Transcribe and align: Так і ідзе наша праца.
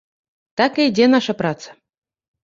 Так 0.61 0.79
і 0.81 0.85
ідзе 0.91 1.05
наша 1.15 1.35
праца. 1.41 1.69